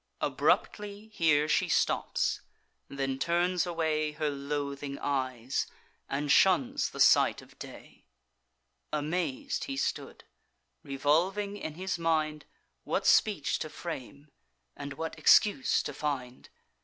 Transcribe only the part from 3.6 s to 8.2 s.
away Her loathing eyes, and shuns the sight of day.